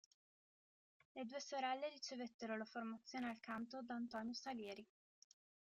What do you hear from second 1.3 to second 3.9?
sorelle ricevettero la formazione al canto